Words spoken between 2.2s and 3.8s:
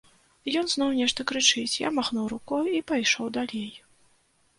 рукой і пайшоў далей.